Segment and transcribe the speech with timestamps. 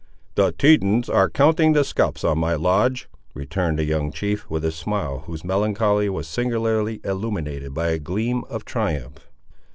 [0.33, 4.71] "The Tetons are counting the scalps on my lodge!" returned the young chief, with a
[4.71, 9.29] smile whose melancholy was singularly illuminated by a gleam of triumph.